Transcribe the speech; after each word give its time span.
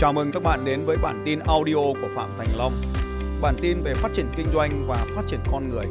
Chào 0.00 0.12
mừng 0.12 0.32
các 0.32 0.42
bạn 0.42 0.64
đến 0.64 0.84
với 0.86 0.96
bản 0.96 1.22
tin 1.24 1.38
audio 1.38 1.74
của 1.74 2.08
Phạm 2.14 2.28
Thành 2.38 2.48
Long. 2.58 2.72
Bản 3.42 3.54
tin 3.62 3.82
về 3.82 3.94
phát 3.94 4.12
triển 4.12 4.26
kinh 4.36 4.46
doanh 4.54 4.84
và 4.88 4.96
phát 5.16 5.22
triển 5.26 5.40
con 5.52 5.68
người. 5.68 5.86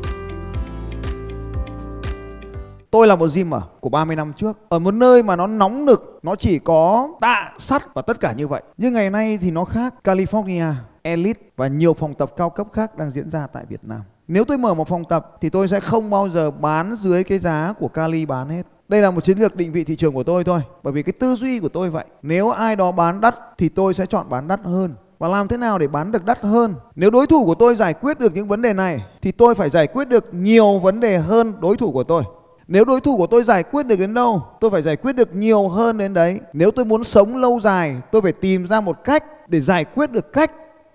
Tôi 2.91 3.07
là 3.07 3.15
một 3.15 3.27
gymer 3.35 3.61
của 3.79 3.89
30 3.89 4.15
năm 4.15 4.33
trước. 4.33 4.57
Ở 4.69 4.79
một 4.79 4.93
nơi 4.93 5.23
mà 5.23 5.35
nó 5.35 5.47
nóng 5.47 5.85
nực 5.85 6.19
Nó 6.23 6.35
chỉ 6.35 6.59
có 6.59 7.09
tạ, 7.21 7.51
sắt 7.59 7.93
và 7.93 8.01
tất 8.01 8.19
cả 8.19 8.33
như 8.33 8.47
vậy. 8.47 8.63
Nhưng 8.77 8.93
ngày 8.93 9.09
nay 9.09 9.37
thì 9.41 9.51
nó 9.51 9.63
khác. 9.63 9.93
California, 10.03 10.73
Elite 11.01 11.41
và 11.57 11.67
nhiều 11.67 11.93
phòng 11.93 12.13
tập 12.13 12.31
cao 12.37 12.49
cấp 12.49 12.67
khác 12.73 12.97
đang 12.97 13.09
diễn 13.09 13.29
ra 13.29 13.47
tại 13.53 13.65
Việt 13.69 13.83
Nam. 13.83 14.01
Nếu 14.27 14.43
tôi 14.45 14.57
mở 14.57 14.73
một 14.73 14.87
phòng 14.87 15.03
tập 15.09 15.37
thì 15.41 15.49
tôi 15.49 15.67
sẽ 15.67 15.79
không 15.79 16.09
bao 16.09 16.29
giờ 16.29 16.51
bán 16.51 16.95
dưới 16.95 17.23
cái 17.23 17.39
giá 17.39 17.73
của 17.79 17.87
Cali 17.87 18.25
bán 18.25 18.49
hết 18.49 18.63
đây 18.89 19.01
là 19.01 19.11
một 19.11 19.23
chiến 19.23 19.37
lược 19.37 19.55
định 19.55 19.71
vị 19.71 19.83
thị 19.83 19.95
trường 19.95 20.13
của 20.13 20.23
tôi 20.23 20.43
thôi, 20.43 20.61
bởi 20.83 20.93
vì 20.93 21.03
cái 21.03 21.13
tư 21.13 21.35
duy 21.35 21.59
của 21.59 21.69
tôi 21.69 21.89
vậy. 21.89 22.05
Nếu 22.21 22.49
ai 22.49 22.75
đó 22.75 22.91
bán 22.91 23.21
đắt 23.21 23.35
thì 23.57 23.69
tôi 23.69 23.93
sẽ 23.93 24.05
chọn 24.05 24.29
bán 24.29 24.47
đắt 24.47 24.59
hơn. 24.63 24.95
Và 25.19 25.27
làm 25.27 25.47
thế 25.47 25.57
nào 25.57 25.77
để 25.77 25.87
bán 25.87 26.11
được 26.11 26.25
đắt 26.25 26.41
hơn? 26.41 26.75
Nếu 26.95 27.09
đối 27.09 27.27
thủ 27.27 27.45
của 27.45 27.55
tôi 27.55 27.75
giải 27.75 27.93
quyết 27.93 28.19
được 28.19 28.35
những 28.35 28.47
vấn 28.47 28.61
đề 28.61 28.73
này, 28.73 29.03
thì 29.21 29.31
tôi 29.31 29.55
phải 29.55 29.69
giải 29.69 29.87
quyết 29.87 30.07
được 30.07 30.33
nhiều 30.33 30.79
vấn 30.79 30.99
đề 30.99 31.17
hơn 31.17 31.53
đối 31.61 31.77
thủ 31.77 31.91
của 31.91 32.03
tôi. 32.03 32.23
Nếu 32.67 32.85
đối 32.85 33.01
thủ 33.01 33.17
của 33.17 33.27
tôi 33.27 33.43
giải 33.43 33.63
quyết 33.63 33.83
được 33.83 33.99
đến 33.99 34.13
đâu, 34.13 34.41
tôi 34.59 34.71
phải 34.71 34.81
giải 34.81 34.95
quyết 34.95 35.15
được 35.15 35.35
nhiều 35.35 35.67
hơn 35.67 35.97
đến 35.97 36.13
đấy. 36.13 36.39
Nếu 36.53 36.71
tôi 36.71 36.85
muốn 36.85 37.03
sống 37.03 37.37
lâu 37.37 37.59
dài, 37.59 37.95
tôi 38.11 38.21
phải 38.21 38.31
tìm 38.31 38.67
ra 38.67 38.81
một 38.81 39.03
cách 39.03 39.49
để 39.49 39.61
giải 39.61 39.85
quyết 39.85 40.11
được 40.11 40.33
cách 40.33 40.51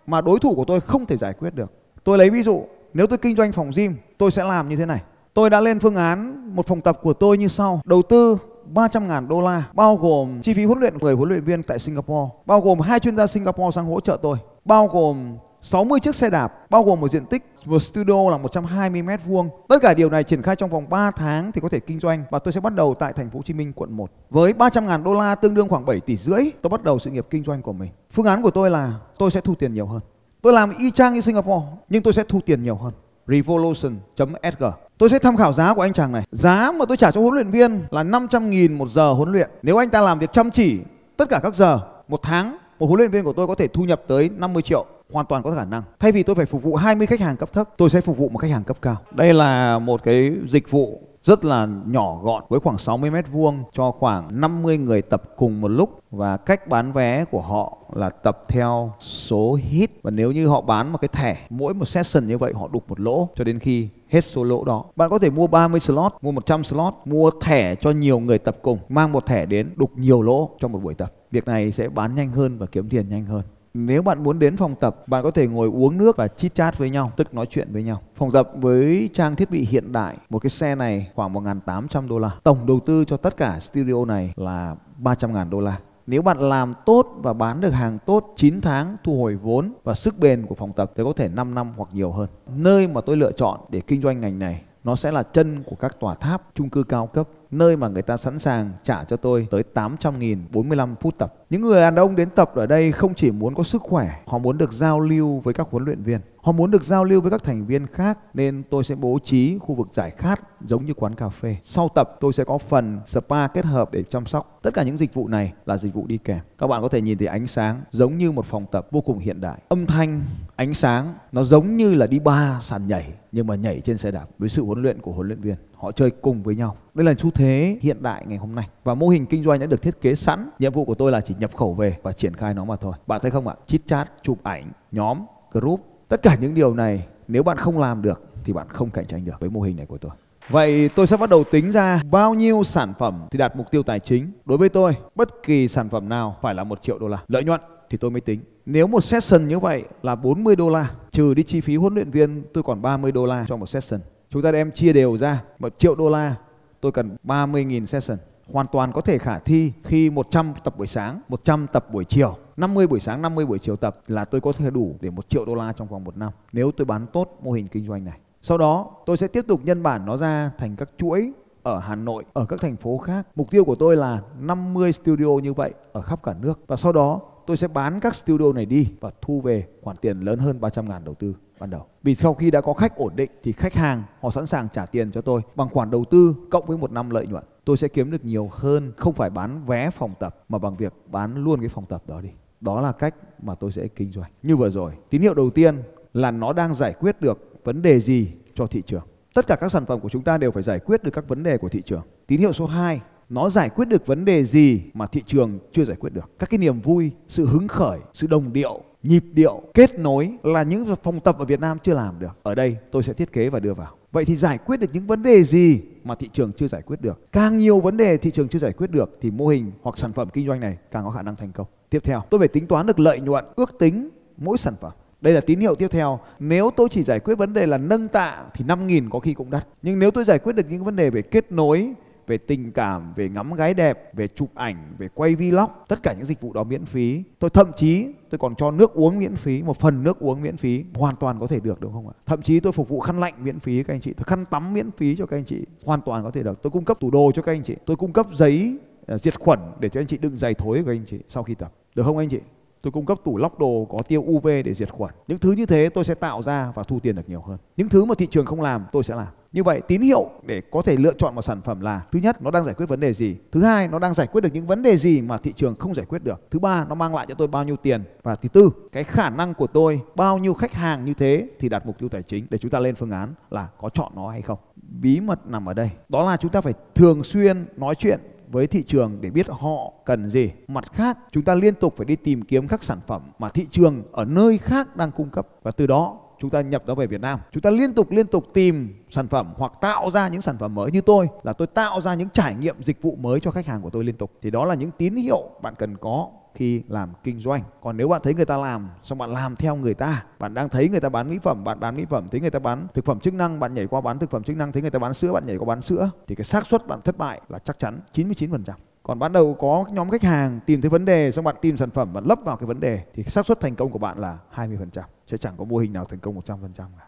mà 0.07 0.21
đối 0.21 0.39
thủ 0.39 0.55
của 0.55 0.65
tôi 0.65 0.81
không 0.81 1.07
thể 1.07 1.17
giải 1.17 1.33
quyết 1.33 1.55
được. 1.55 1.73
Tôi 2.05 2.19
lấy 2.19 2.31
ví 2.31 2.43
dụ, 2.43 2.65
nếu 2.95 3.07
tôi 3.07 3.19
kinh 3.19 3.37
doanh 3.37 3.53
phòng 3.53 3.71
gym, 3.77 3.97
tôi 4.19 4.31
sẽ 4.31 4.45
làm 4.45 4.69
như 4.69 4.77
thế 4.77 4.87
này. 4.87 4.99
Tôi 5.35 5.51
đã 5.51 5.61
lên 5.61 5.81
phương 5.81 5.97
án 5.97 6.43
một 6.57 6.67
phòng 6.67 6.81
tập 6.81 6.99
của 7.03 7.13
tôi 7.13 7.39
như 7.39 7.49
sau. 7.49 7.81
Đầu 7.85 8.03
tư 8.03 8.39
300 8.67 9.09
ngàn 9.09 9.29
đô 9.29 9.41
la 9.41 9.63
bao 9.75 9.97
gồm 9.97 10.43
chi 10.43 10.55
phí 10.55 10.65
huấn 10.65 10.81
luyện 10.81 10.99
10 10.99 11.15
huấn 11.15 11.29
luyện 11.29 11.45
viên 11.45 11.63
tại 11.63 11.79
Singapore, 11.79 12.31
bao 12.47 12.61
gồm 12.61 12.81
hai 12.81 13.01
chuyên 13.01 13.17
gia 13.17 13.27
Singapore 13.27 13.75
sang 13.75 13.87
hỗ 13.87 14.01
trợ 14.01 14.19
tôi, 14.23 14.39
bao 14.65 14.87
gồm 14.87 15.37
60 15.63 16.01
chiếc 16.01 16.15
xe 16.15 16.31
đạp, 16.31 16.71
bao 16.71 16.83
gồm 16.83 17.01
một 17.01 17.11
diện 17.11 17.27
tích 17.27 17.43
một 17.65 17.79
studio 17.79 18.31
là 18.31 18.39
120 18.39 19.03
mét 19.03 19.21
vuông. 19.27 19.49
Tất 19.69 19.83
cả 19.83 19.95
điều 19.95 20.11
này 20.11 20.25
triển 20.25 20.43
khai 20.43 20.57
trong 20.57 20.71
vòng 20.71 20.89
3 20.89 21.11
tháng 21.11 21.53
thì 21.53 21.61
có 21.61 21.69
thể 21.69 21.81
kinh 21.81 22.01
doanh 22.01 22.25
và 22.31 22.39
tôi 22.39 22.53
sẽ 22.53 22.61
bắt 22.61 22.75
đầu 22.75 22.95
tại 22.95 23.13
thành 23.13 23.31
phố 23.31 23.39
Hồ 23.39 23.43
Chí 23.43 23.55
Minh 23.55 23.73
quận 23.73 23.97
1. 23.97 24.11
Với 24.31 24.53
300 24.53 24.87
ngàn 24.87 25.05
đô 25.05 25.15
la 25.15 25.35
tương 25.35 25.55
đương 25.55 25.69
khoảng 25.69 25.87
7 25.87 26.01
tỷ 26.01 26.17
rưỡi, 26.17 26.43
tôi 26.63 26.71
bắt 26.71 26.83
đầu 26.83 26.99
sự 26.99 27.11
nghiệp 27.11 27.27
kinh 27.31 27.45
doanh 27.45 27.63
của 27.63 27.73
mình. 27.73 27.91
Phương 28.11 28.27
án 28.27 28.43
của 28.43 28.51
tôi 28.51 28.71
là 28.71 28.93
tôi 29.19 29.31
sẽ 29.31 29.41
thu 29.41 29.55
tiền 29.55 29.75
nhiều 29.75 29.87
hơn. 29.87 30.01
Tôi 30.43 30.53
làm 30.53 30.73
y 30.79 30.91
chang 30.91 31.15
như 31.15 31.21
Singapore 31.21 31.67
nhưng 31.89 32.03
tôi 32.03 32.13
sẽ 32.13 32.23
thu 32.29 32.41
tiền 32.47 32.63
nhiều 32.63 32.77
hơn. 32.77 32.93
Revolution.sg 33.33 34.65
Tôi 34.99 35.09
sẽ 35.09 35.19
tham 35.19 35.37
khảo 35.37 35.53
giá 35.53 35.75
của 35.75 35.83
anh 35.83 35.93
chàng 35.93 36.13
này. 36.13 36.23
Giá 36.33 36.73
mà 36.73 36.85
tôi 36.85 36.97
trả 36.97 37.11
cho 37.11 37.21
huấn 37.21 37.35
luyện 37.35 37.51
viên 37.51 37.83
là 37.91 38.03
500 38.03 38.51
nghìn 38.51 38.73
một 38.73 38.89
giờ 38.91 39.13
huấn 39.13 39.33
luyện. 39.33 39.51
Nếu 39.63 39.77
anh 39.77 39.91
ta 39.91 40.01
làm 40.01 40.19
việc 40.19 40.33
chăm 40.33 40.51
chỉ 40.51 40.81
tất 41.17 41.31
cả 41.31 41.41
các 41.43 41.55
giờ, 41.55 41.81
một 42.09 42.23
tháng, 42.23 42.57
một 42.79 42.87
huấn 42.87 42.99
luyện 42.99 43.11
viên 43.11 43.25
của 43.25 43.33
tôi 43.33 43.47
có 43.47 43.55
thể 43.55 43.69
thu 43.69 43.85
nhập 43.85 44.03
tới 44.09 44.31
50 44.37 44.63
triệu 44.63 44.87
hoàn 45.13 45.27
toàn 45.27 45.43
có 45.43 45.53
khả 45.53 45.65
năng. 45.65 45.83
Thay 46.01 46.13
vì 46.13 46.23
tôi 46.23 46.37
phải 46.37 46.47
phục 46.47 46.63
vụ 46.63 46.77
20 46.77 47.07
khách 47.07 47.21
hàng 47.21 47.37
cấp 47.37 47.53
thấp, 47.53 47.69
tôi 47.77 47.91
sẽ 47.91 48.01
phục 48.01 48.19
vụ 48.19 48.29
một 48.29 48.39
khách 48.39 48.51
hàng 48.51 48.65
cấp 48.65 48.77
cao. 48.83 48.97
Đây 49.11 49.35
là 49.35 49.79
một 49.79 50.03
cái 50.03 50.33
dịch 50.49 50.71
vụ 50.71 51.01
rất 51.25 51.45
là 51.45 51.69
nhỏ 51.87 52.19
gọn 52.23 52.45
với 52.49 52.61
khoảng 52.61 52.79
60 52.79 53.11
mét 53.11 53.25
vuông 53.33 53.65
cho 53.73 53.91
khoảng 53.91 54.41
50 54.41 54.79
người 54.79 55.03
tập 55.03 55.23
cùng 55.37 55.61
một 55.61 55.69
lúc 55.69 56.01
và 56.11 56.37
cách 56.37 56.69
bán 56.69 56.93
vé 56.93 57.25
của 57.25 57.41
họ 57.41 57.79
là 57.93 58.11
tập 58.11 58.43
theo 58.49 58.93
số 58.99 59.55
hit 59.55 59.91
và 60.03 60.11
nếu 60.11 60.33
như 60.33 60.47
họ 60.47 60.61
bán 60.61 60.93
một 60.93 60.99
cái 61.01 61.09
thẻ 61.13 61.47
mỗi 61.51 61.75
một 61.75 61.85
session 61.85 62.27
như 62.27 62.39
vậy 62.39 62.53
họ 62.57 62.69
đục 62.73 62.89
một 62.89 63.01
lỗ 63.01 63.29
cho 63.35 63.45
đến 63.45 63.59
khi 63.59 63.89
hết 64.09 64.25
số 64.25 64.45
lỗ 64.45 64.65
đó. 64.65 64.85
Bạn 64.97 65.11
có 65.11 65.19
thể 65.19 65.31
mua 65.31 65.47
30 65.47 65.81
slot, 65.81 66.13
mua 66.23 66.33
100 66.33 66.65
slot, 66.65 66.95
mua 67.05 67.31
thẻ 67.41 67.75
cho 67.75 67.91
nhiều 67.91 68.21
người 68.21 68.39
tập 68.39 68.57
cùng, 68.63 68.79
mang 68.89 69.13
một 69.13 69.27
thẻ 69.27 69.47
đến 69.47 69.71
đục 69.77 69.91
nhiều 69.97 70.23
lỗ 70.23 70.51
trong 70.59 70.73
một 70.73 70.79
buổi 70.83 70.95
tập. 70.95 71.13
Việc 71.31 71.47
này 71.47 71.71
sẽ 71.71 71.89
bán 71.89 72.15
nhanh 72.15 72.31
hơn 72.31 72.59
và 72.59 72.67
kiếm 72.67 72.89
tiền 72.89 73.09
nhanh 73.09 73.25
hơn. 73.25 73.43
Nếu 73.75 74.03
bạn 74.03 74.23
muốn 74.23 74.39
đến 74.39 74.57
phòng 74.57 74.75
tập, 74.75 75.09
bạn 75.09 75.23
có 75.23 75.31
thể 75.31 75.47
ngồi 75.47 75.69
uống 75.69 75.99
nước 75.99 76.17
và 76.17 76.29
chit 76.29 76.55
chat 76.55 76.79
với 76.79 76.91
nhau, 76.91 77.13
tức 77.17 77.35
nói 77.35 77.47
chuyện 77.51 77.69
với 77.73 77.83
nhau. 77.83 78.01
Phòng 78.15 78.31
tập 78.33 78.51
với 78.55 79.11
trang 79.15 79.37
thiết 79.37 79.51
bị 79.51 79.67
hiện 79.71 79.93
đại, 79.93 80.17
một 80.31 80.39
cái 80.39 80.51
xe 80.51 80.75
này 80.75 81.11
khoảng 81.15 81.35
1.800 81.35 82.09
đô 82.09 82.19
la. 82.19 82.31
Tổng 82.43 82.67
đầu 82.67 82.81
tư 82.87 83.05
cho 83.05 83.17
tất 83.17 83.37
cả 83.37 83.59
studio 83.61 84.05
này 84.05 84.33
là 84.37 84.77
300.000 85.03 85.51
đô 85.51 85.61
la. 85.61 85.79
Nếu 86.07 86.23
bạn 86.23 86.39
làm 86.39 86.75
tốt 86.87 87.07
và 87.23 87.33
bán 87.33 87.61
được 87.61 87.71
hàng 87.71 87.99
tốt 87.99 88.33
9 88.37 88.61
tháng 88.61 88.97
thu 89.05 89.21
hồi 89.21 89.37
vốn 89.37 89.73
và 89.85 89.95
sức 89.95 90.19
bền 90.19 90.47
của 90.47 90.55
phòng 90.55 90.73
tập 90.73 90.93
thì 90.97 91.05
có 91.05 91.13
thể 91.17 91.29
5 91.29 91.55
năm 91.55 91.73
hoặc 91.77 91.89
nhiều 91.93 92.13
hơn. 92.13 92.29
Nơi 92.57 92.89
mà 92.89 93.01
tôi 93.01 93.17
lựa 93.17 93.33
chọn 93.33 93.61
để 93.71 93.81
kinh 93.81 94.03
doanh 94.03 94.21
ngành 94.21 94.39
này 94.39 94.63
nó 94.85 94.97
sẽ 94.97 95.13
là 95.13 95.23
chân 95.23 95.63
của 95.63 95.77
các 95.77 96.01
tòa 96.01 96.15
tháp 96.15 96.43
chung 96.55 96.71
cư 96.71 96.83
cao 96.83 97.07
cấp 97.07 97.29
nơi 97.53 97.77
mà 97.77 97.89
người 97.89 98.03
ta 98.03 98.17
sẵn 98.17 98.39
sàng 98.39 98.71
trả 98.83 99.05
cho 99.05 99.17
tôi 99.17 99.47
tới 99.51 99.63
800 99.63 100.19
nghìn 100.19 100.39
45 100.51 100.95
phút 101.01 101.19
tập. 101.19 101.35
Những 101.51 101.61
người 101.61 101.81
đàn 101.81 101.95
ông 101.97 102.17
đến 102.17 102.31
tập 102.31 102.55
ở 102.55 102.67
đây 102.67 102.93
không 102.93 103.15
chỉ 103.15 103.31
muốn 103.31 103.55
có 103.55 103.63
sức 103.63 103.83
khỏe, 103.83 104.23
họ 104.27 104.39
muốn 104.39 104.59
được 104.59 104.73
giao 104.73 105.01
lưu 105.01 105.41
với 105.41 105.55
các 105.55 105.67
huấn 105.71 105.85
luyện 105.85 106.03
viên. 106.03 106.21
Họ 106.43 106.53
muốn 106.53 106.71
được 106.71 106.85
giao 106.85 107.05
lưu 107.05 107.21
với 107.21 107.31
các 107.31 107.43
thành 107.45 107.67
viên 107.67 107.87
khác 107.87 108.19
nên 108.35 108.63
tôi 108.71 108.85
sẽ 108.85 108.95
bố 108.95 109.19
trí 109.25 109.59
khu 109.59 109.75
vực 109.75 109.89
giải 109.93 110.11
khát 110.11 110.41
giống 110.67 110.85
như 110.85 110.95
quán 110.95 111.15
cà 111.15 111.29
phê. 111.29 111.57
Sau 111.63 111.89
tập 111.95 112.17
tôi 112.21 112.33
sẽ 112.33 112.45
có 112.45 112.59
phần 112.59 113.01
spa 113.07 113.47
kết 113.47 113.65
hợp 113.65 113.93
để 113.93 114.03
chăm 114.03 114.27
sóc. 114.27 114.59
Tất 114.63 114.75
cả 114.75 114.83
những 114.83 114.99
dịch 114.99 115.15
vụ 115.15 115.29
này 115.29 115.53
là 115.67 115.77
dịch 115.77 115.95
vụ 115.95 116.07
đi 116.07 116.19
kèm. 116.19 116.39
Các 116.59 116.67
bạn 116.67 116.83
có 116.83 116.89
thể 116.89 117.01
nhìn 117.01 117.19
thấy 117.19 117.27
ánh 117.29 117.47
sáng 117.47 117.81
giống 117.91 118.19
như 118.19 118.33
một 118.33 118.47
phòng 118.47 118.67
tập 118.73 118.89
vô 118.91 119.01
cùng 119.01 119.19
hiện 119.19 119.41
đại. 119.41 119.59
Âm 119.69 119.87
thanh, 119.87 120.23
ánh 120.57 120.75
sáng 120.75 121.15
nó 121.33 121.45
giống 121.45 121.77
như 121.77 121.95
là 121.95 122.07
đi 122.07 122.19
ba 122.19 122.59
sàn 122.63 122.87
nhảy 122.87 123.13
nhưng 123.33 123.47
mà 123.47 123.55
nhảy 123.55 123.81
trên 123.81 123.99
xe 123.99 124.11
đạp 124.11 124.27
với 124.39 124.49
sự 124.49 124.65
huấn 124.65 124.83
luyện 124.83 125.01
của 125.01 125.13
huấn 125.13 125.27
luyện 125.27 125.41
viên 125.41 125.57
họ 125.83 125.93
chơi 125.93 126.11
cùng 126.11 126.43
với 126.43 126.55
nhau 126.55 126.77
đây 126.95 127.07
là 127.07 127.15
xu 127.19 127.31
thế 127.31 127.79
hiện 127.81 128.03
đại 128.03 128.25
ngày 128.27 128.39
hôm 128.39 128.55
nay 128.55 128.69
và 128.85 128.95
mô 128.95 129.09
hình 129.09 129.27
kinh 129.27 129.45
doanh 129.45 129.61
đã 129.61 129.67
được 129.67 129.83
thiết 129.83 130.01
kế 130.01 130.15
sẵn 130.15 130.51
nhiệm 130.59 130.73
vụ 130.73 130.85
của 130.85 130.95
tôi 130.95 131.13
là 131.13 131.21
chỉ 131.21 131.35
nhập 131.39 131.57
khẩu 131.57 131.75
về 131.75 131.97
và 132.03 132.13
triển 132.13 132.35
khai 132.35 132.55
nó 132.55 132.65
mà 132.65 132.77
thôi 132.77 132.95
bạn 133.07 133.21
thấy 133.21 133.31
không 133.31 133.49
ạ 133.49 133.55
chit 133.67 133.87
chat 133.87 134.13
chụp 134.23 134.39
ảnh 134.43 134.73
nhóm 134.93 135.19
group 135.53 135.81
tất 136.09 136.23
cả 136.23 136.37
những 136.41 136.55
điều 136.55 136.75
này 136.75 137.07
nếu 137.29 137.43
bạn 137.43 137.57
không 137.57 137.79
làm 137.79 138.03
được 138.03 138.23
thì 138.45 138.53
bạn 138.53 138.67
không 138.69 138.91
cạnh 138.91 139.07
tranh 139.07 139.25
được 139.25 139.41
với 139.41 139.51
mô 139.51 139.61
hình 139.61 139.77
này 139.77 139.87
của 139.87 139.99
tôi 139.99 140.13
Vậy 140.49 140.91
tôi 140.97 141.07
sẽ 141.07 141.17
bắt 141.17 141.31
đầu 141.31 141.45
tính 141.45 141.73
ra 141.73 142.03
bao 142.11 142.35
nhiêu 142.35 142.65
sản 142.65 142.95
phẩm 142.99 143.27
thì 143.31 143.39
đạt 143.39 143.57
mục 143.57 143.71
tiêu 143.71 143.83
tài 143.83 144.01
chính. 144.01 144.33
Đối 144.45 144.59
với 144.59 144.69
tôi, 144.69 144.93
bất 145.15 145.43
kỳ 145.43 145.69
sản 145.69 145.89
phẩm 145.89 146.09
nào 146.09 146.37
phải 146.43 146.55
là 146.55 146.65
một 146.65 146.83
triệu 146.83 146.99
đô 146.99 147.09
la. 147.09 147.19
Lợi 147.29 147.45
nhuận 147.45 147.61
thì 147.91 147.99
tôi 147.99 148.11
mới 148.11 148.21
tính. 148.21 148.41
Nếu 148.67 148.87
một 148.87 149.05
session 149.05 149.49
như 149.49 149.59
vậy 149.59 149.85
là 150.03 150.15
40 150.15 150.57
đô 150.57 150.69
la, 150.69 150.91
trừ 151.11 151.35
đi 151.35 151.43
chi 151.43 151.61
phí 151.61 151.77
huấn 151.77 151.95
luyện 151.95 152.11
viên 152.11 152.43
tôi 152.55 152.63
còn 152.63 152.83
30 152.83 153.13
đô 153.13 153.27
la 153.27 153.45
cho 153.49 153.57
một 153.57 153.69
session. 153.69 154.01
Chúng 154.33 154.43
ta 154.43 154.53
đem 154.53 154.71
chia 154.73 154.93
đều 154.93 155.19
ra, 155.19 155.43
một 155.59 155.79
triệu 155.79 155.95
đô 155.95 156.09
la 156.09 156.35
tôi 156.81 156.93
cần 156.93 157.17
30.000 157.25 157.87
session. 157.87 158.19
Hoàn 158.53 158.67
toàn 158.73 158.93
có 158.93 159.01
thể 159.01 159.19
khả 159.19 159.39
thi 159.39 159.73
khi 159.85 160.11
100 160.11 160.55
tập 160.65 160.79
buổi 160.79 160.87
sáng, 160.87 161.21
100 161.29 161.67
tập 161.73 161.87
buổi 161.93 162.05
chiều, 162.05 162.37
50 162.57 162.87
buổi 162.87 163.01
sáng, 163.01 163.23
50 163.23 163.47
buổi 163.47 163.59
chiều 163.59 163.77
tập 163.77 163.97
là 164.07 164.25
tôi 164.25 164.41
có 164.41 164.53
thể 164.53 164.71
đủ 164.71 164.97
để 165.01 165.11
một 165.11 165.29
triệu 165.29 165.45
đô 165.45 165.55
la 165.55 165.73
trong 165.73 165.89
vòng 165.89 166.05
một 166.05 166.17
năm 166.17 166.33
nếu 166.53 166.71
tôi 166.77 166.85
bán 166.85 167.07
tốt 167.13 167.39
mô 167.43 167.53
hình 167.53 167.69
kinh 167.69 167.87
doanh 167.87 168.05
này. 168.05 168.19
Sau 168.43 168.59
đó 168.59 168.91
tôi 169.07 169.17
sẽ 169.17 169.29
tiếp 169.29 169.45
tục 169.49 169.61
nhân 169.65 169.83
bản 169.83 170.07
nó 170.07 170.17
ra 170.17 170.51
thành 170.59 170.77
các 170.77 170.89
chuỗi 170.99 171.33
ở 171.63 171.79
Hà 171.79 171.95
Nội, 171.95 172.25
ở 172.33 172.45
các 172.45 172.61
thành 172.61 172.77
phố 172.77 172.99
khác. 172.99 173.27
Mục 173.35 173.51
tiêu 173.51 173.65
của 173.65 173.75
tôi 173.75 173.97
là 173.97 174.23
50 174.41 174.93
studio 174.93 175.29
như 175.43 175.53
vậy 175.53 175.73
ở 175.93 176.03
khắp 176.03 176.23
cả 176.23 176.35
nước. 176.41 176.61
Và 176.67 176.77
sau 176.77 176.93
đó 176.93 177.21
tôi 177.47 177.57
sẽ 177.57 177.69
bán 177.69 178.01
các 178.01 178.15
studio 178.15 178.53
này 178.53 178.67
đi 178.67 178.89
và 179.01 179.11
thu 179.21 179.41
về 179.41 179.67
khoản 179.83 179.97
tiền 179.97 180.21
lớn 180.21 180.39
hơn 180.39 180.61
300 180.61 180.89
ngàn 180.89 181.05
đầu 181.05 181.15
tư 181.15 181.35
ban 181.63 181.71
đầu. 181.71 181.87
Vì 182.03 182.15
sau 182.15 182.35
khi 182.35 182.51
đã 182.51 182.61
có 182.61 182.73
khách 182.73 182.97
ổn 182.97 183.13
định 183.17 183.31
thì 183.43 183.53
khách 183.53 183.75
hàng 183.75 184.03
họ 184.21 184.31
sẵn 184.31 184.47
sàng 184.47 184.69
trả 184.73 184.87
tiền 184.87 185.11
cho 185.13 185.21
tôi 185.21 185.41
bằng 185.55 185.69
khoản 185.69 185.91
đầu 185.91 186.05
tư 186.05 186.35
cộng 186.51 186.67
với 186.67 186.79
một 186.79 186.93
năm 186.93 187.11
lợi 187.11 187.27
nhuận. 187.27 187.45
Tôi 187.65 187.77
sẽ 187.77 187.89
kiếm 187.89 188.11
được 188.11 188.25
nhiều 188.25 188.51
hơn 188.53 188.93
không 188.97 189.15
phải 189.15 189.31
bán 189.31 189.65
vé 189.67 189.91
phòng 189.91 190.15
tập 190.21 190.45
mà 190.49 190.59
bằng 190.59 190.75
việc 190.75 190.93
bán 191.07 191.45
luôn 191.45 191.61
cái 191.61 191.69
phòng 191.69 191.85
tập 191.87 192.03
đó 192.07 192.21
đi. 192.21 192.29
Đó 192.61 192.81
là 192.81 192.93
cách 192.93 193.15
mà 193.43 193.55
tôi 193.55 193.73
sẽ 193.73 193.89
kinh 193.89 194.13
doanh. 194.13 194.31
Như 194.43 194.57
vừa 194.57 194.71
rồi, 194.71 194.93
tín 195.11 195.23
hiệu 195.23 195.35
đầu 195.35 195.51
tiên 195.51 195.83
là 196.15 196.31
nó 196.31 196.53
đang 196.53 196.75
giải 196.75 196.93
quyết 197.01 197.21
được 197.21 197.61
vấn 197.65 197.83
đề 197.83 198.01
gì 198.01 198.29
cho 198.55 198.67
thị 198.67 198.83
trường. 198.87 199.03
Tất 199.35 199.47
cả 199.47 199.57
các 199.57 199.73
sản 199.73 199.87
phẩm 199.87 200.01
của 200.01 200.09
chúng 200.09 200.23
ta 200.23 200.39
đều 200.39 200.51
phải 200.51 200.63
giải 200.63 200.79
quyết 200.79 201.03
được 201.03 201.11
các 201.11 201.29
vấn 201.29 201.43
đề 201.43 201.59
của 201.59 201.69
thị 201.69 201.83
trường. 201.83 202.03
Tín 202.27 202.41
hiệu 202.41 202.53
số 202.53 202.67
2 202.67 203.01
nó 203.29 203.49
giải 203.49 203.71
quyết 203.71 203.89
được 203.89 204.07
vấn 204.07 204.25
đề 204.25 204.45
gì 204.45 204.83
mà 204.95 205.07
thị 205.07 205.23
trường 205.27 205.59
chưa 205.73 205.85
giải 205.85 205.97
quyết 206.01 206.11
được 206.13 206.31
các 206.39 206.51
cái 206.51 206.59
niềm 206.59 206.81
vui 206.81 207.11
sự 207.29 207.47
hứng 207.47 207.69
khởi 207.69 208.01
sự 208.13 208.27
đồng 208.27 208.53
điệu 208.53 208.81
nhịp 209.03 209.25
điệu 209.33 209.63
kết 209.75 209.99
nối 209.99 210.37
là 210.43 210.63
những 210.63 210.97
phòng 211.03 211.21
tập 211.21 211.39
ở 211.39 211.45
Việt 211.45 211.61
Nam 211.61 211.79
chưa 211.83 211.95
làm 211.95 212.19
được. 212.19 212.39
Ở 212.43 212.55
đây 212.55 212.77
tôi 212.91 213.03
sẽ 213.03 213.13
thiết 213.13 213.33
kế 213.33 213.49
và 213.49 213.61
đưa 213.61 213.75
vào. 213.75 213.97
Vậy 214.13 214.25
thì 214.25 214.37
giải 214.37 214.59
quyết 214.59 214.81
được 214.81 214.91
những 214.93 215.07
vấn 215.07 215.23
đề 215.23 215.43
gì 215.43 215.81
mà 216.05 216.15
thị 216.15 216.29
trường 216.33 216.53
chưa 216.53 216.69
giải 216.69 216.83
quyết 216.83 217.01
được? 217.01 217.33
Càng 217.33 217.59
nhiều 217.59 217.81
vấn 217.81 217.97
đề 217.97 218.17
thị 218.17 218.31
trường 218.31 218.49
chưa 218.49 218.59
giải 218.59 218.73
quyết 218.73 218.91
được 218.91 219.19
thì 219.21 219.31
mô 219.31 219.47
hình 219.47 219.73
hoặc 219.83 219.99
sản 219.99 220.13
phẩm 220.13 220.29
kinh 220.33 220.47
doanh 220.47 220.61
này 220.61 220.77
càng 220.91 221.05
có 221.05 221.11
khả 221.11 221.23
năng 221.23 221.37
thành 221.37 221.53
công. 221.53 221.67
Tiếp 221.91 221.99
theo 222.05 222.23
tôi 222.31 222.39
phải 222.39 222.49
tính 222.49 222.67
toán 222.67 222.87
được 222.87 223.01
lợi 223.01 223.21
nhuận 223.21 223.45
ước 223.57 223.79
tính 223.79 224.09
mỗi 224.37 224.59
sản 224.59 224.75
phẩm. 224.81 224.93
Đây 225.21 225.35
là 225.35 225.41
tín 225.41 225.61
hiệu 225.61 225.75
tiếp 225.75 225.89
theo. 225.89 226.21
Nếu 226.39 226.71
tôi 226.77 226.89
chỉ 226.91 227.03
giải 227.03 227.21
quyết 227.21 227.35
vấn 227.35 227.53
đề 227.53 227.67
là 227.67 227.79
nâng 227.79 228.09
tạ 228.09 228.45
thì 228.55 228.65
5.000 228.65 229.11
có 229.11 229.21
khi 229.21 229.35
cũng 229.35 229.51
đắt. 229.51 229.67
Nhưng 229.83 229.99
nếu 229.99 230.11
tôi 230.11 230.25
giải 230.25 230.39
quyết 230.39 230.53
được 230.53 230.67
những 230.71 230.85
vấn 230.85 230.97
đề 230.97 231.11
về 231.11 231.23
kết 231.23 231.53
nối, 231.53 231.93
về 232.27 232.39
tình 232.39 232.73
cảm, 232.73 233.15
về 233.15 233.29
ngắm 233.29 233.55
gái 233.55 233.75
đẹp, 233.75 234.15
về 234.15 234.29
chụp 234.29 234.49
ảnh, 234.55 234.95
về 234.99 235.09
quay 235.15 235.35
vlog, 235.35 235.71
tất 235.89 236.03
cả 236.03 236.13
những 236.13 236.27
dịch 236.27 236.41
vụ 236.41 236.53
đó 236.53 236.65
miễn 236.65 236.85
phí. 236.85 237.23
Tôi 237.39 237.51
thậm 237.51 237.71
chí 237.77 238.09
tôi 238.31 238.39
còn 238.39 238.55
cho 238.55 238.71
nước 238.71 238.95
uống 238.95 239.19
miễn 239.19 239.37
phí, 239.37 239.63
một 239.63 239.79
phần 239.79 240.03
nước 240.03 240.19
uống 240.19 240.43
miễn 240.43 240.57
phí, 240.57 240.85
hoàn 240.95 241.17
toàn 241.17 241.41
có 241.41 241.47
thể 241.47 241.61
được 241.61 241.81
đúng 241.81 241.93
không 241.93 242.09
ạ? 242.09 242.15
Thậm 242.27 242.43
chí 242.43 242.61
tôi 242.61 242.73
phục 242.73 242.89
vụ 242.89 243.01
khăn 243.01 243.21
lạnh 243.21 243.35
miễn 243.45 243.59
phí 243.59 243.83
các 243.83 243.95
anh 243.95 244.01
chị, 244.01 244.13
tôi 244.17 244.25
khăn 244.25 244.45
tắm 244.45 244.75
miễn 244.75 244.91
phí 244.91 245.17
cho 245.17 245.27
các 245.27 245.37
anh 245.37 245.45
chị, 245.45 245.67
hoàn 245.85 246.01
toàn 246.01 246.25
có 246.25 246.31
thể 246.31 246.43
được. 246.43 246.63
Tôi 246.63 246.71
cung 246.71 246.85
cấp 246.85 247.01
tủ 247.01 247.11
đồ 247.11 247.33
cho 247.35 247.43
các 247.43 247.53
anh 247.53 247.63
chị, 247.63 247.77
tôi 247.87 247.97
cung 247.97 248.13
cấp 248.13 248.27
giấy 248.35 248.79
uh, 249.15 249.21
diệt 249.21 249.41
khuẩn 249.41 249.59
để 249.81 249.89
cho 249.89 250.01
anh 250.01 250.07
chị 250.07 250.19
đựng 250.19 250.37
giày 250.37 250.55
thối 250.55 250.83
của 250.85 250.91
anh 250.91 251.05
chị 251.07 251.19
sau 251.29 251.43
khi 251.43 251.55
tập. 251.55 251.73
Được 251.95 252.03
không 252.03 252.19
anh 252.19 252.29
chị? 252.29 252.41
tôi 252.83 252.93
cung 252.93 253.07
cấp 253.07 253.19
tủ 253.25 253.37
lóc 253.37 253.59
đồ 253.59 253.87
có 253.91 253.99
tiêu 254.09 254.23
UV 254.23 254.47
để 254.65 254.75
diệt 254.75 254.91
khuẩn 254.91 255.15
những 255.27 255.39
thứ 255.39 255.53
như 255.53 255.67
thế 255.67 255.89
tôi 255.95 256.05
sẽ 256.05 256.15
tạo 256.15 256.43
ra 256.43 256.73
và 256.75 256.83
thu 256.83 257.01
tiền 257.01 257.17
được 257.17 257.29
nhiều 257.29 257.41
hơn 257.41 257.59
những 257.77 257.89
thứ 257.89 258.05
mà 258.05 258.15
thị 258.19 258.27
trường 258.31 258.47
không 258.47 258.61
làm 258.61 258.85
tôi 258.93 259.05
sẽ 259.05 259.17
làm 259.17 259.29
như 259.53 259.63
vậy 259.63 259.81
tín 259.89 260.01
hiệu 260.01 260.31
để 260.47 260.63
có 260.71 260.83
thể 260.83 260.97
lựa 260.97 261.13
chọn 261.19 261.35
một 261.35 261.43
sản 261.43 261.61
phẩm 261.63 261.81
là 261.81 262.01
thứ 262.13 262.19
nhất 262.19 262.43
nó 262.43 262.51
đang 262.51 262.65
giải 262.65 262.75
quyết 262.75 262.87
vấn 262.87 263.01
đề 263.01 263.13
gì. 263.13 263.37
Thứ 263.53 263.63
hai 263.63 263.89
nó 263.89 263.99
đang 263.99 264.15
giải 264.15 264.27
quyết 264.27 264.41
được 264.41 264.51
những 264.53 264.67
vấn 264.67 264.83
đề 264.83 264.97
gì 264.97 265.23
mà 265.23 265.39
thị 265.39 265.53
trường 265.57 265.77
không 265.77 265.95
giải 265.95 266.07
quyết 266.07 266.25
được. 266.25 266.51
Thứ 266.51 266.59
ba 266.59 266.85
nó 266.85 266.95
mang 266.95 267.15
lại 267.15 267.27
cho 267.29 267.35
tôi 267.35 267.49
bao 267.49 267.65
nhiêu 267.65 267.77
tiền. 267.77 268.05
Và 268.23 268.37
thứ 268.37 268.49
tư 268.49 268.71
cái 268.93 269.05
khả 269.05 269.31
năng 269.31 269.55
của 269.55 269.67
tôi 269.67 270.01
bao 270.15 270.39
nhiêu 270.39 270.55
khách 270.55 270.73
hàng 270.73 271.05
như 271.05 271.15
thế 271.15 271.49
thì 271.59 271.69
đạt 271.69 271.87
mục 271.87 271.99
tiêu 271.99 272.09
tài 272.09 272.23
chính 272.23 272.47
để 272.51 272.59
chúng 272.59 272.71
ta 272.71 272.79
lên 272.79 272.95
phương 272.95 273.11
án 273.11 273.35
là 273.51 273.69
có 273.81 273.89
chọn 273.89 274.13
nó 274.15 274.29
hay 274.29 274.43
không. 274.43 274.59
Bí 274.77 275.21
mật 275.21 275.47
nằm 275.47 275.69
ở 275.69 275.75
đây. 275.75 275.91
Đó 276.09 276.27
là 276.31 276.37
chúng 276.37 276.51
ta 276.51 276.61
phải 276.61 276.75
thường 276.95 277.25
xuyên 277.25 277.67
nói 277.77 277.95
chuyện 277.95 278.21
với 278.49 278.67
thị 278.67 278.83
trường 278.83 279.19
để 279.21 279.31
biết 279.31 279.47
họ 279.51 279.93
cần 280.05 280.31
gì. 280.31 280.51
Mặt 280.69 280.93
khác, 280.93 281.19
chúng 281.33 281.45
ta 281.45 281.55
liên 281.55 281.75
tục 281.75 281.95
phải 281.97 282.05
đi 282.05 282.17
tìm 282.17 282.43
kiếm 282.43 282.69
các 282.69 282.85
sản 282.85 283.01
phẩm 283.07 283.23
mà 283.39 283.49
thị 283.49 283.67
trường 283.71 284.03
ở 284.13 284.25
nơi 284.25 284.59
khác 284.59 284.97
đang 284.97 285.11
cung 285.11 285.31
cấp. 285.31 285.49
Và 285.63 285.71
từ 285.71 285.87
đó 285.87 286.19
chúng 286.43 286.51
ta 286.51 286.61
nhập 286.61 286.83
nó 286.87 286.95
về 286.95 287.07
Việt 287.07 287.21
Nam. 287.21 287.39
Chúng 287.53 287.61
ta 287.61 287.71
liên 287.71 287.95
tục 287.95 288.11
liên 288.11 288.27
tục 288.27 288.47
tìm 288.55 289.05
sản 289.11 289.29
phẩm 289.29 289.55
hoặc 289.57 289.73
tạo 289.81 290.11
ra 290.11 290.29
những 290.29 290.43
sản 290.43 290.59
phẩm 290.59 290.75
mới 290.75 290.91
như 290.91 291.01
tôi 291.01 291.29
là 291.43 291.53
tôi 291.53 291.67
tạo 291.67 292.01
ra 292.01 292.15
những 292.15 292.29
trải 292.29 292.55
nghiệm 292.55 292.83
dịch 292.83 293.03
vụ 293.03 293.17
mới 293.17 293.41
cho 293.41 293.51
khách 293.51 293.67
hàng 293.67 293.83
của 293.83 293.91
tôi 293.91 294.05
liên 294.05 294.17
tục. 294.17 294.33
Thì 294.43 294.51
đó 294.51 294.65
là 294.65 294.75
những 294.75 294.91
tín 294.91 295.17
hiệu 295.17 295.51
bạn 295.63 295.75
cần 295.79 295.97
có 295.97 296.29
khi 296.55 296.83
làm 296.89 297.13
kinh 297.25 297.41
doanh. 297.41 297.63
Còn 297.83 297.97
nếu 297.97 298.09
bạn 298.09 298.21
thấy 298.25 298.35
người 298.35 298.45
ta 298.45 298.57
làm 298.57 298.89
xong 299.03 299.19
bạn 299.19 299.33
làm 299.33 299.57
theo 299.57 299.77
người 299.77 299.95
ta, 299.95 300.25
bạn 300.39 300.55
đang 300.55 300.69
thấy 300.69 300.89
người 300.89 301.01
ta 301.01 301.09
bán 301.09 301.31
mỹ 301.31 301.39
phẩm, 301.43 301.65
bạn 301.65 301.81
bán 301.81 301.97
mỹ 301.97 302.05
phẩm, 302.11 302.29
thấy 302.31 302.41
người 302.41 302.51
ta 302.51 302.59
bán 302.59 302.87
thực 302.95 303.05
phẩm 303.05 303.21
chức 303.21 303.35
năng, 303.35 303.61
bạn 303.61 303.75
nhảy 303.75 303.87
qua 303.87 304.01
bán 304.01 304.19
thực 304.19 304.31
phẩm 304.31 304.43
chức 304.43 304.57
năng, 304.57 304.73
thấy 304.73 304.83
người 304.83 304.91
ta 304.91 304.99
bán 304.99 305.15
sữa, 305.15 305.33
bạn 305.33 305.47
nhảy 305.47 305.57
qua 305.57 305.67
bán 305.67 305.83
sữa 305.83 306.11
thì 306.27 306.35
cái 306.35 306.45
xác 306.45 306.67
suất 306.67 306.87
bạn 306.87 307.01
thất 307.05 307.19
bại 307.19 307.41
là 307.49 307.59
chắc 307.59 307.79
chắn 307.79 308.01
99% 308.15 308.59
còn 309.03 309.19
ban 309.19 309.33
đầu 309.33 309.55
có 309.55 309.85
nhóm 309.93 310.11
khách 310.11 310.23
hàng 310.23 310.61
tìm 310.67 310.81
thấy 310.81 310.91
vấn 310.91 311.05
đề, 311.05 311.33
xong 311.33 311.45
bạn 311.45 311.57
tìm 311.61 311.77
sản 311.77 311.91
phẩm, 311.91 312.13
bạn 312.13 312.25
lấp 312.25 312.39
vào 312.45 312.57
cái 312.57 312.67
vấn 312.67 312.81
đề, 312.81 313.01
thì 313.15 313.23
xác 313.23 313.47
suất 313.47 313.61
thành 313.61 313.75
công 313.75 313.91
của 313.91 313.99
bạn 313.99 314.19
là 314.19 314.39
20% 314.55 315.03
sẽ 315.27 315.37
chẳng 315.37 315.55
có 315.59 315.65
mô 315.65 315.77
hình 315.77 315.93
nào 315.93 316.05
thành 316.05 316.19
công 316.19 316.41
100% 316.41 316.69
cả. 316.77 317.07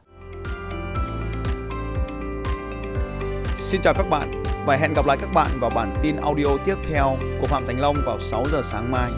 Xin 3.59 3.81
chào 3.81 3.95
các 3.95 4.07
bạn 4.11 4.43
và 4.67 4.77
hẹn 4.77 4.95
gặp 4.95 5.07
lại 5.07 5.17
các 5.21 5.31
bạn 5.35 5.51
vào 5.61 5.71
bản 5.71 5.97
tin 6.03 6.17
audio 6.17 6.57
tiếp 6.65 6.77
theo 6.89 7.17
của 7.41 7.47
Phạm 7.47 7.67
Thành 7.67 7.81
Long 7.81 7.97
vào 8.07 8.21
6 8.21 8.45
giờ 8.53 8.63
sáng 8.65 8.93
mai. 8.93 9.11